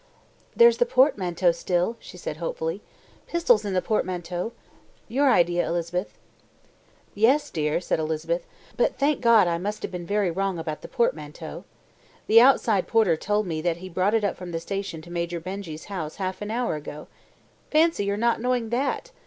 [0.55, 2.81] "There's the portmanteau still," she said hopefully.
[3.27, 4.51] "Pistols in the portmanteau.
[5.07, 6.17] Your idea, Elizabeth."
[7.13, 10.87] "Yes, dear," said Elizabeth; "but thank God I must have been very wrong about the
[10.87, 11.65] portmanteau.
[12.25, 15.39] The outside porter told me that he brought it up from the station to Major
[15.39, 17.07] Benjy's house half an hour ago.
[17.69, 19.11] Fancy your not knowing that!